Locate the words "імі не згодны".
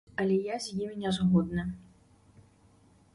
0.83-1.65